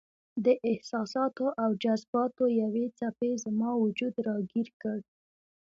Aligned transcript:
د 0.45 0.47
احساساتو 0.69 1.45
او 1.63 1.69
جذباتو 1.83 2.43
یوې 2.61 2.85
څپې 2.97 3.31
زما 3.43 3.69
وجود 3.83 4.13
راګیر 4.27 4.67
کړ. 4.81 4.99